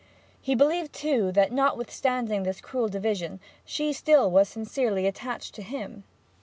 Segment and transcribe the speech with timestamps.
[0.41, 6.05] He believed, too, that, notwithstanding this cruel division, she still was sincerely attached to him.